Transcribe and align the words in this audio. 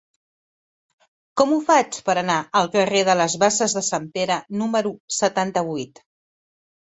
Com 1.41 1.51
ho 1.55 1.59
faig 1.67 1.99
per 2.07 2.15
anar 2.21 2.37
al 2.61 2.69
carrer 2.77 3.03
de 3.09 3.15
les 3.19 3.35
Basses 3.45 3.77
de 3.79 3.85
Sant 3.89 4.09
Pere 4.17 4.39
número 4.63 4.95
setanta-vuit? 5.21 6.03